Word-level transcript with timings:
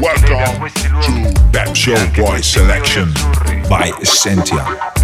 Welcome 0.00 0.70
to 1.02 1.50
Pep 1.52 1.76
Show 1.76 1.94
Boy 2.16 2.40
Selection 2.40 3.12
by 3.68 3.92
Essentia. 4.02 4.95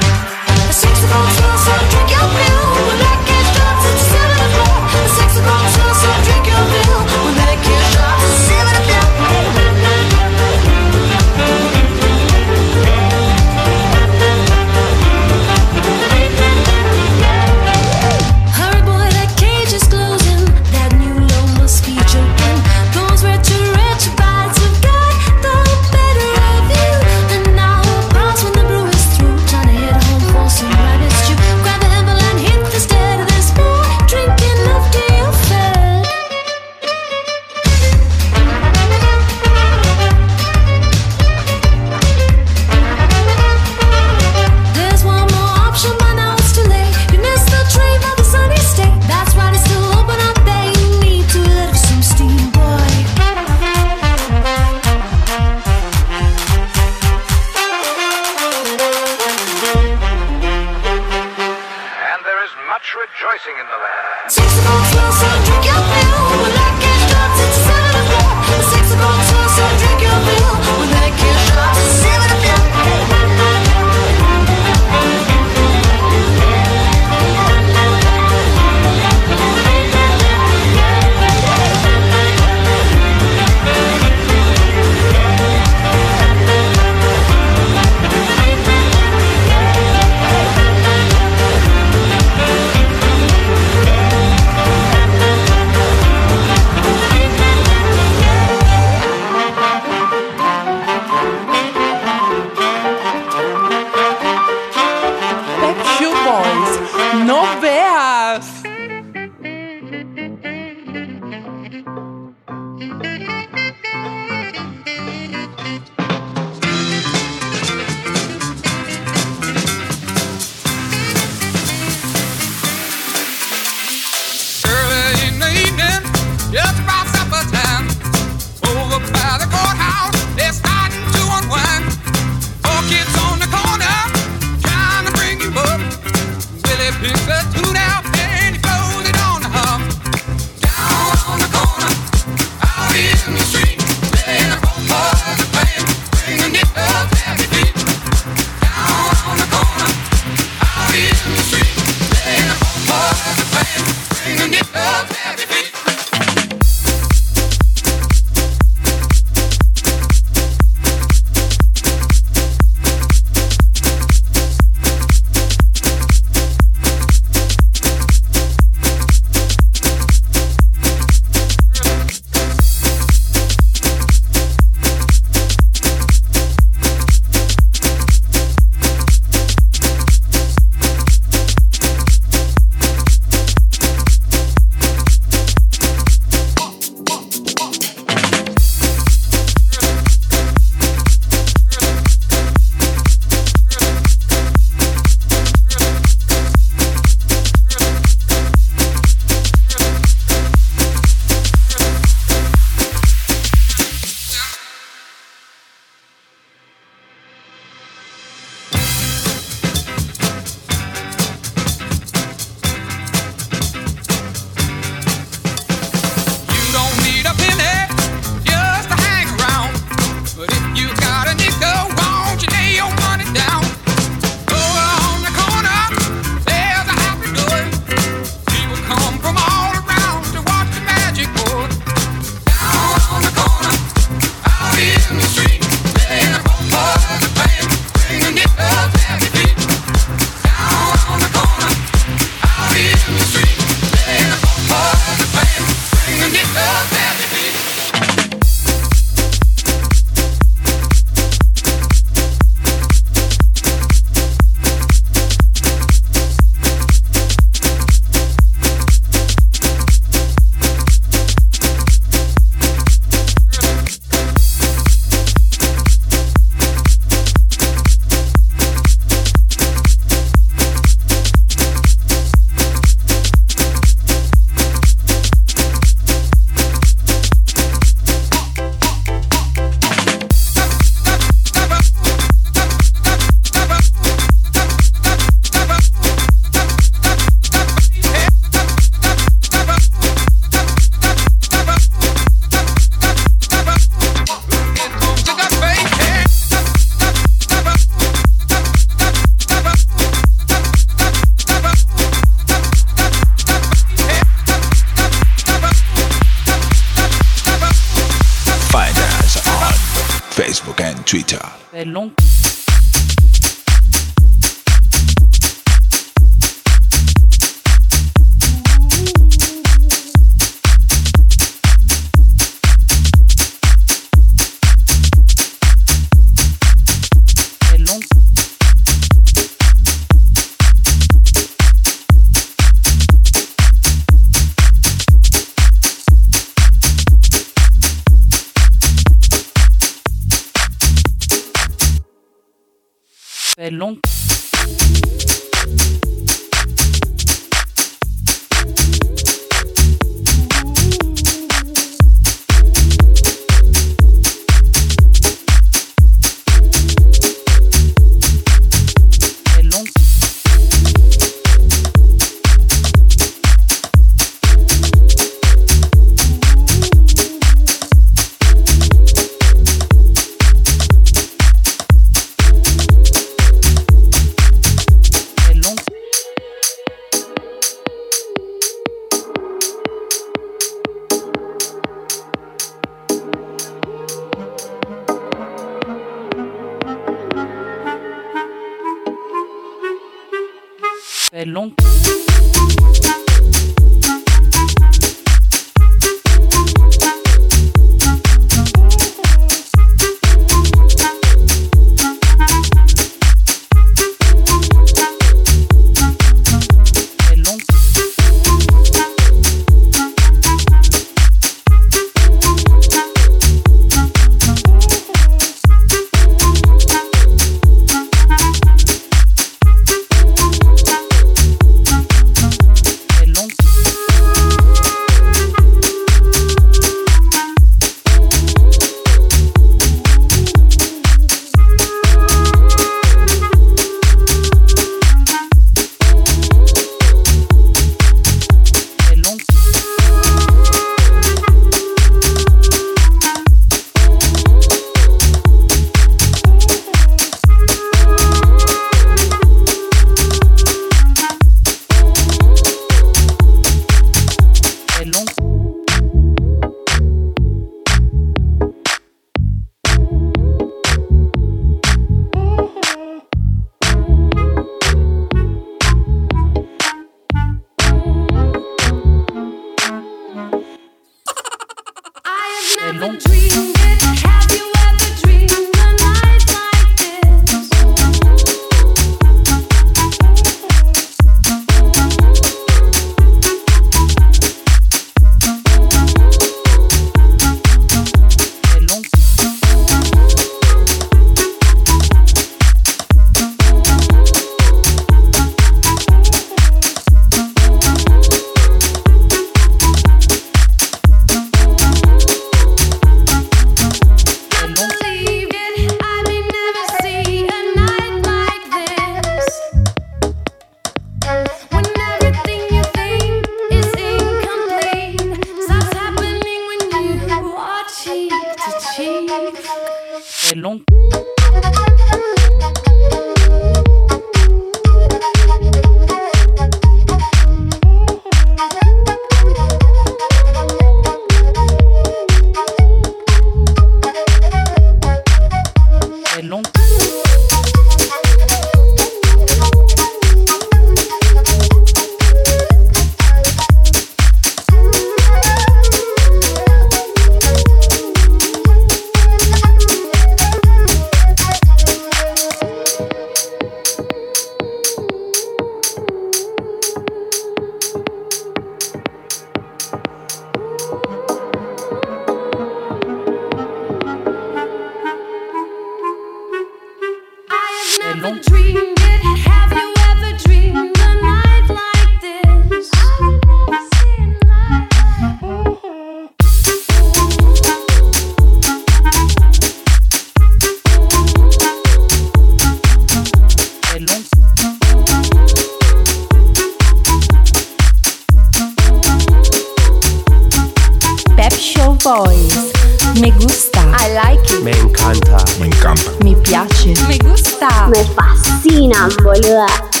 Like 594.13 594.43
it. 594.51 594.61
Me 594.61 594.71
encanta. 594.71 595.37
Me 595.59 595.67
encanta. 595.67 596.11
Me 596.23 596.35
piace. 596.35 596.93
Me 597.07 597.17
gusta. 597.19 597.87
Me 597.87 598.03
fascina, 598.03 599.07
boluda. 599.23 600.00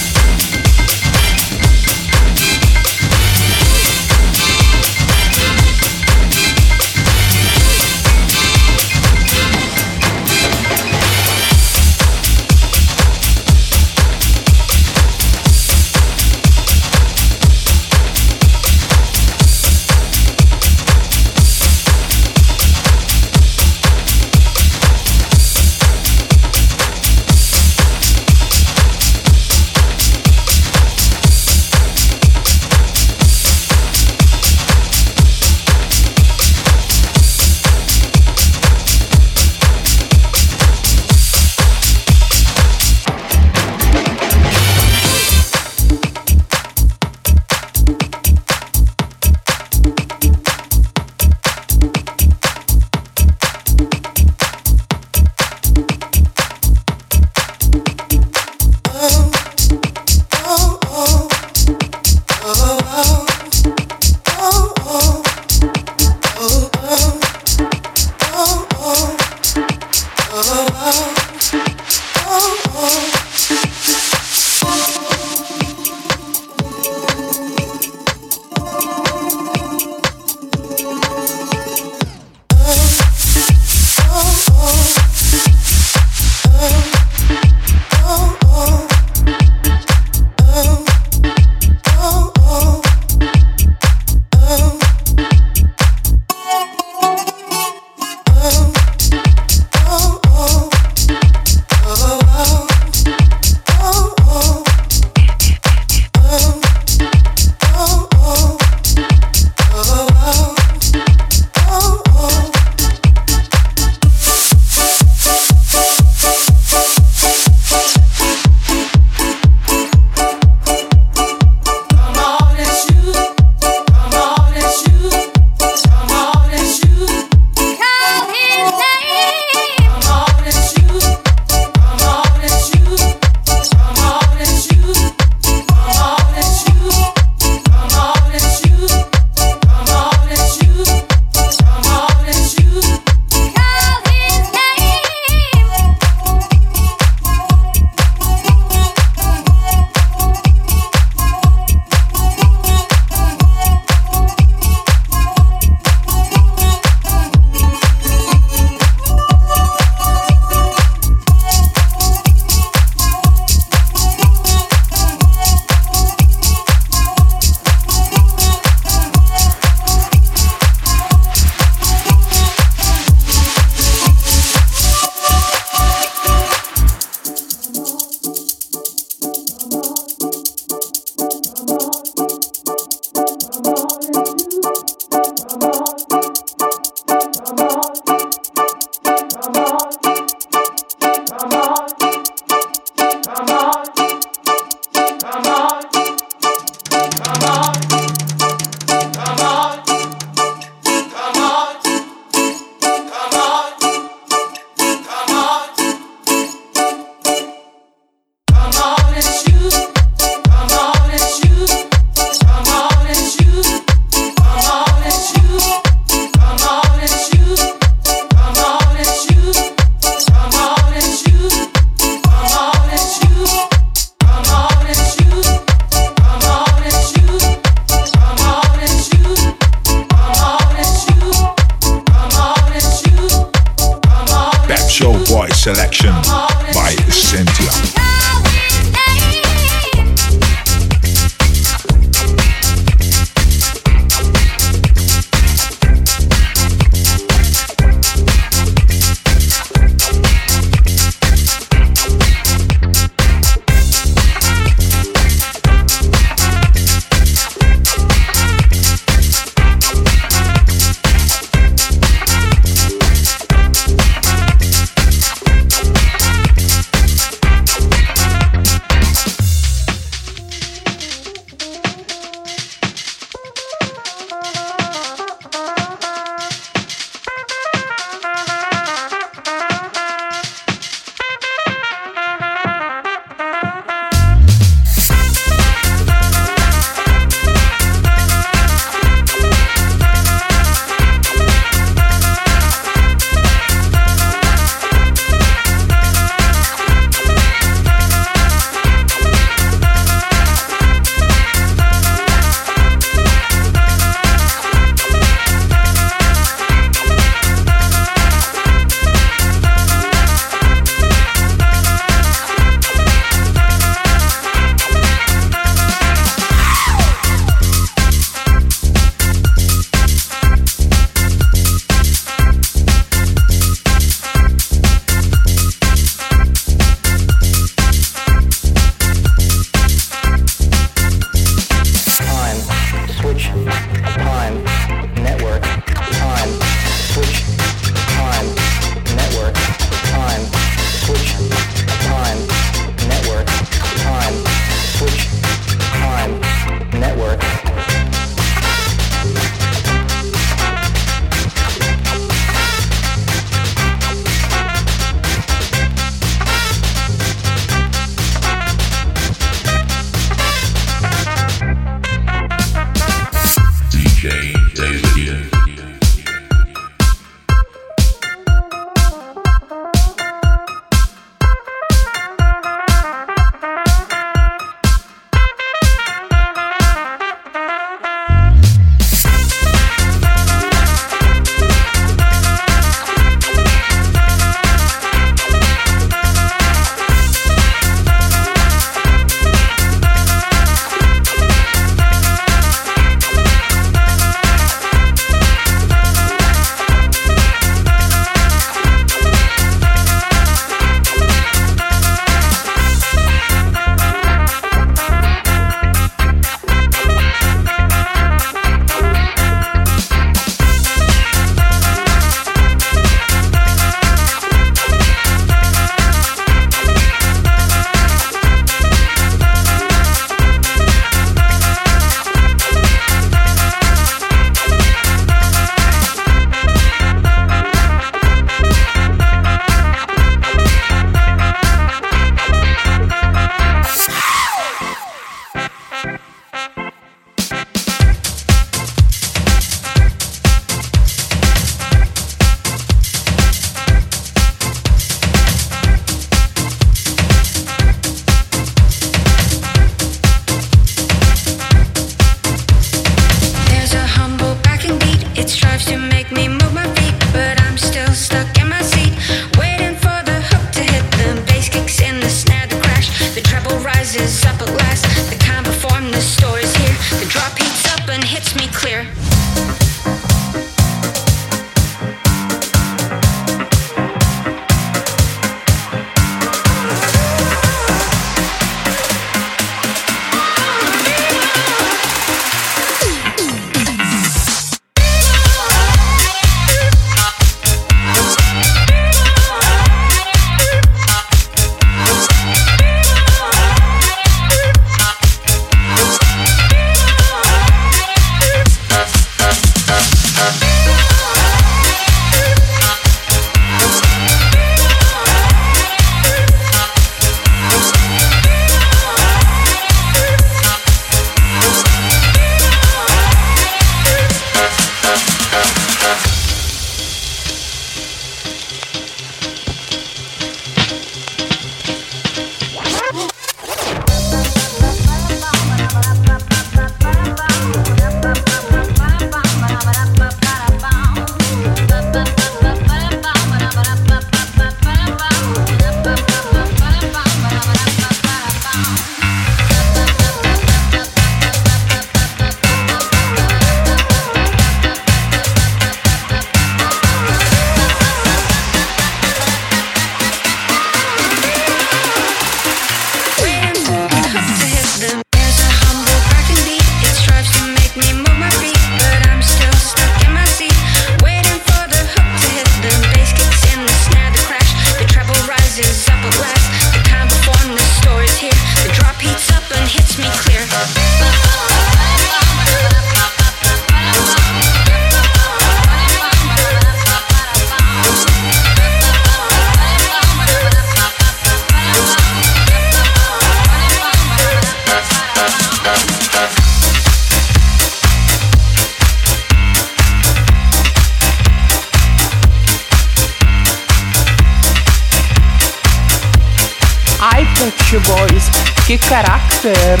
Точи 597.56 597.98
бойс 597.98 598.50
и 598.88 598.98
характер. 598.98 600.00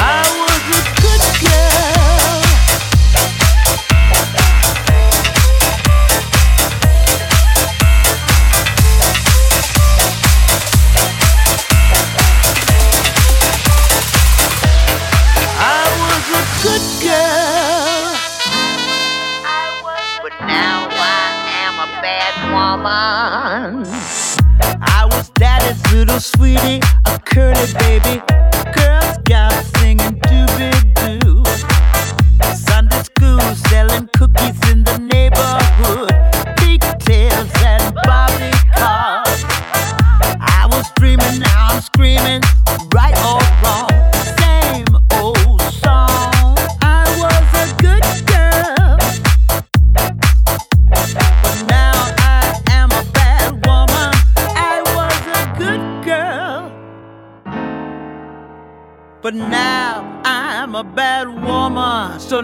А 0.00 0.31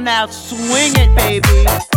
now 0.04 0.26
swing 0.26 0.92
it, 0.96 1.14
baby. 1.16 1.88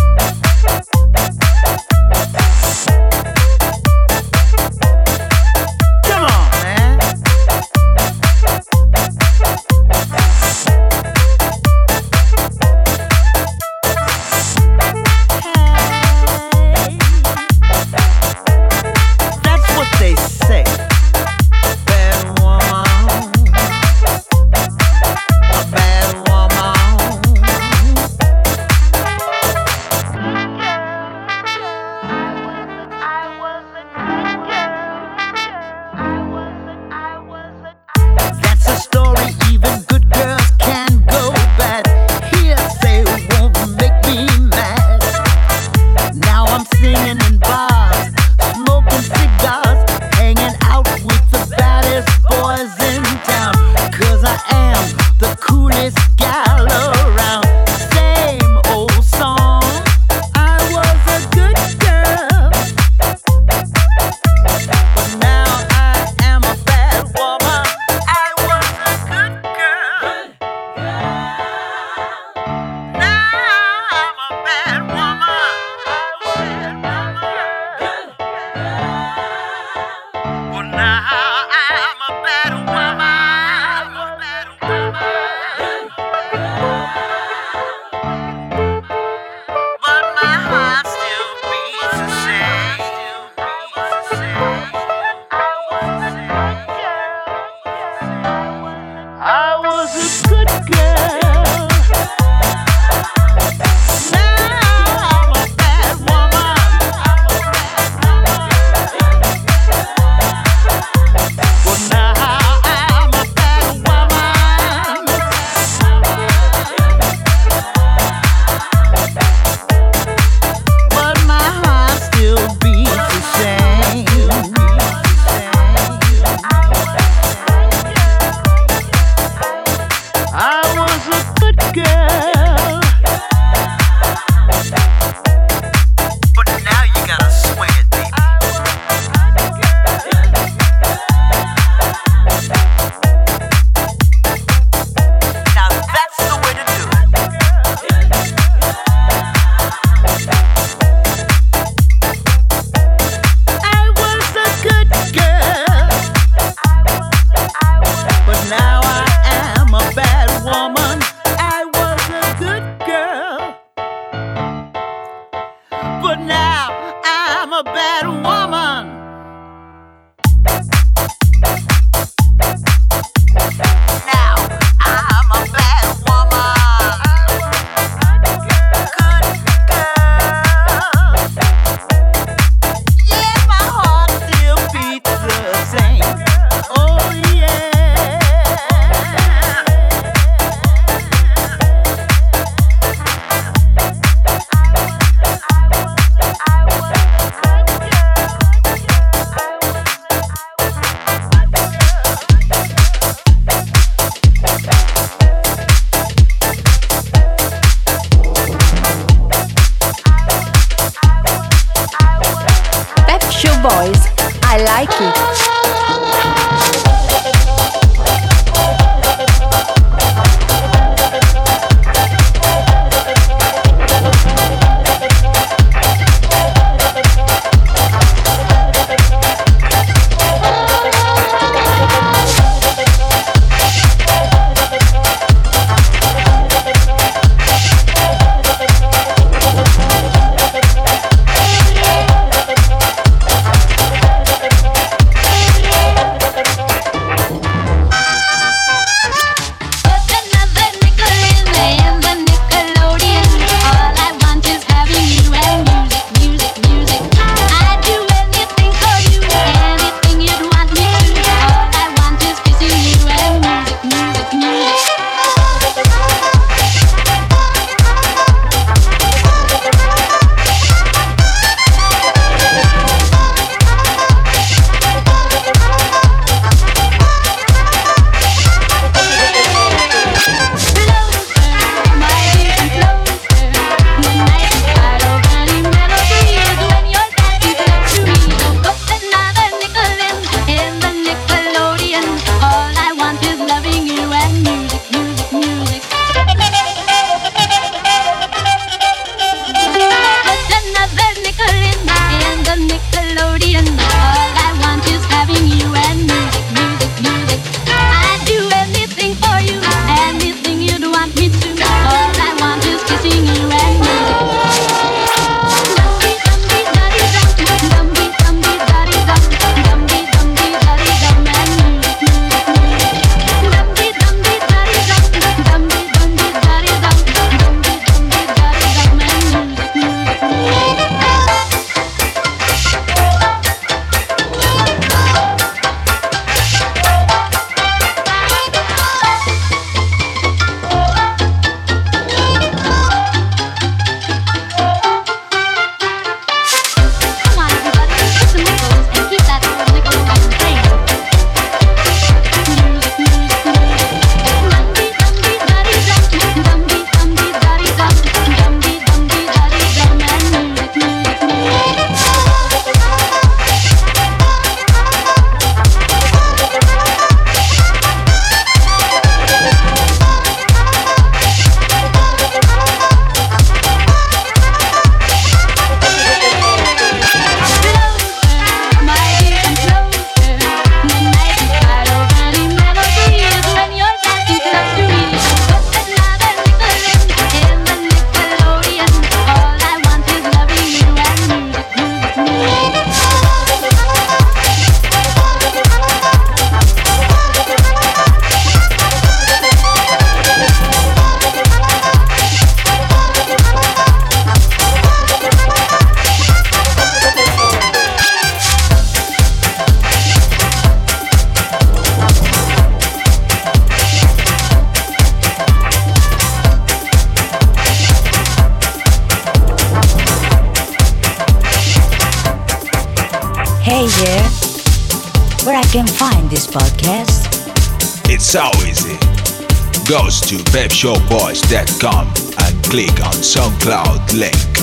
Goes 429.92 430.22
to 430.22 430.36
pepshowboys.com 430.38 432.08
and 432.08 432.64
click 432.64 433.04
on 433.04 433.12
SoundCloud 433.12 434.14
link. 434.18 434.58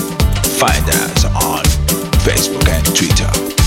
Find 0.57 0.89
us 0.89 1.25
on 1.25 1.63
Facebook 2.25 2.67
and 2.67 2.95
Twitter. 2.95 3.58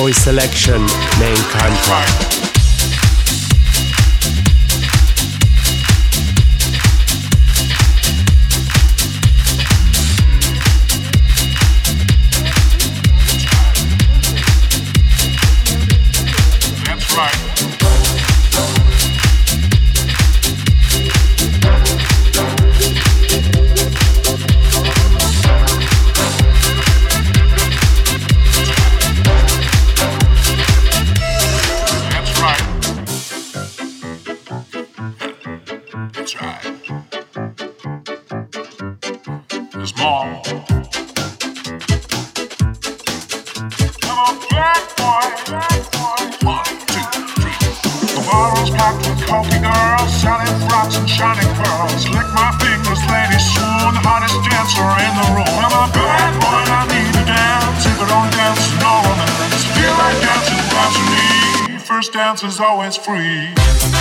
Boys 0.00 0.16
Selection 0.16 0.84
main 1.20 1.36
encanta. 1.36 2.53
Is 62.46 62.60
always 62.60 62.96
free. 62.96 63.93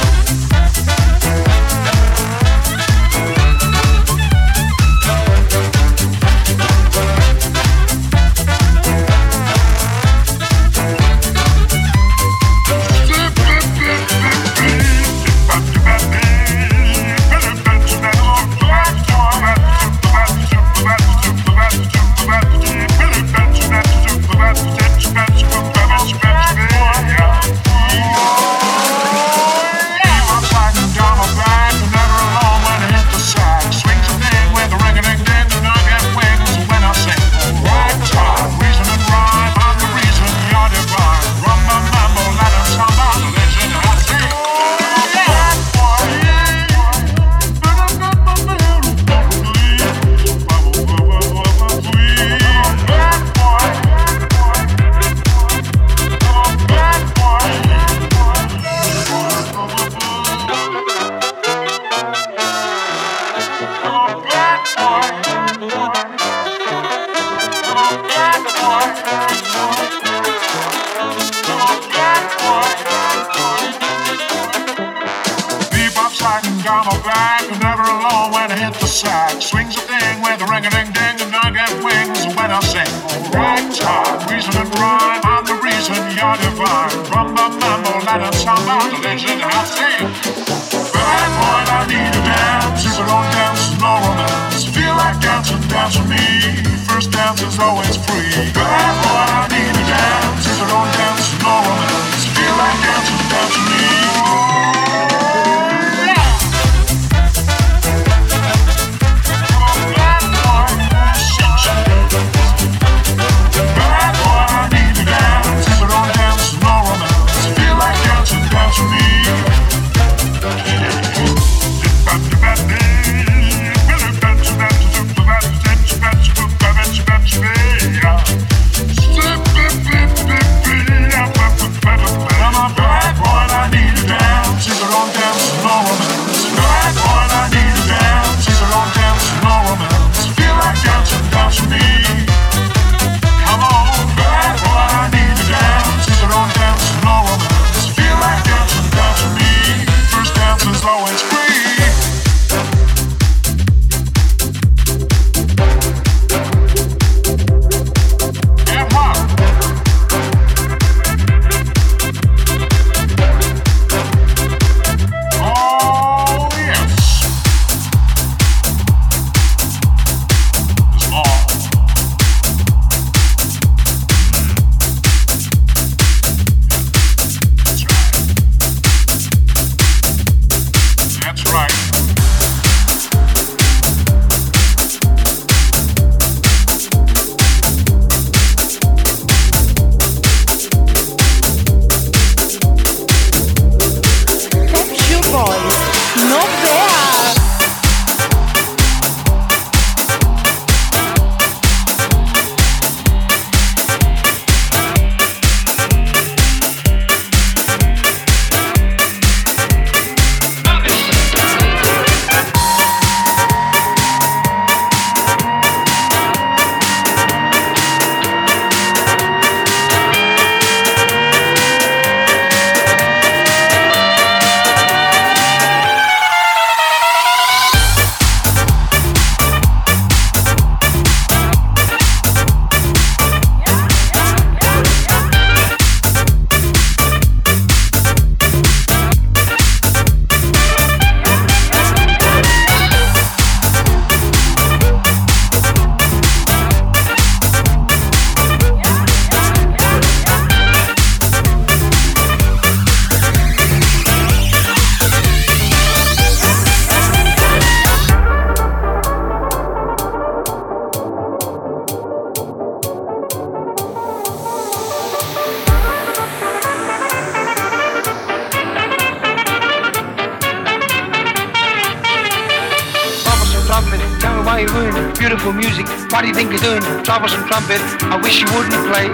Trumpet. 273.97 274.21
Tell 274.21 274.35
me 274.35 274.45
why 274.45 274.59
you 274.61 274.67
ruin 274.67 275.13
beautiful 275.13 275.53
music. 275.53 275.87
What 276.11 276.21
do 276.21 276.27
you 276.27 276.33
think 276.33 276.51
you're 276.51 276.61
doing? 276.61 276.81
Troublesome 277.03 277.45
trumpet. 277.47 277.81
I 278.03 278.17
wish 278.21 278.41
you 278.41 278.47
wouldn't 278.53 278.73
play. 278.89 279.07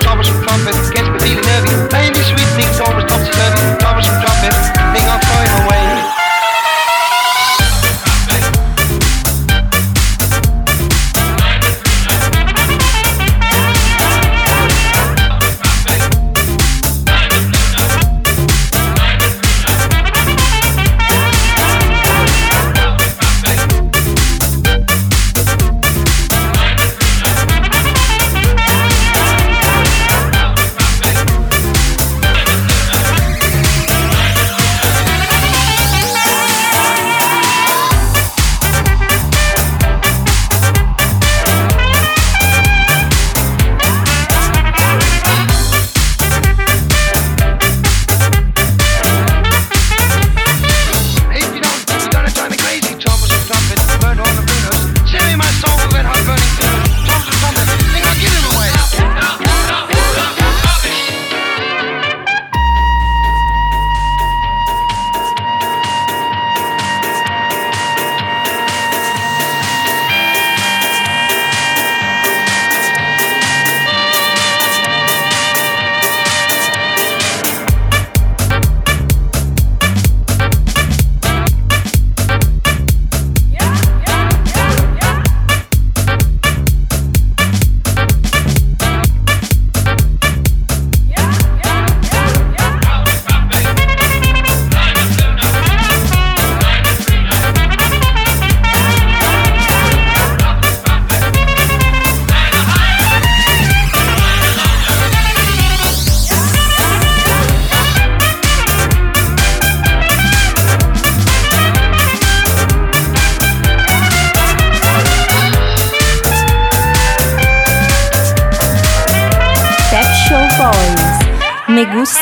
Troublesome 0.00 0.42
trumpet 0.42 0.74
gets 0.94 1.08
me 1.08 1.18
feeling 1.18 1.44
nervy. 1.44 1.70
Playing 1.88 2.12
these 2.12 2.26
sweet 2.26 2.50
things 2.58 2.80
always 2.80 3.06
topsy 3.06 3.30
turvy. 3.30 3.62
Troublesome 3.78 4.18
trumpet, 4.20 4.54
think 4.94 5.06
I'm 5.08 5.29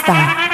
Me 0.09 0.14
gusta. 0.14 0.47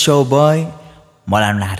showboy, 0.00 0.64
một 1.26 1.40
làm 1.40 1.58
là 1.58 1.76